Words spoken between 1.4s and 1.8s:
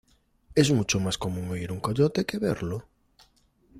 oír un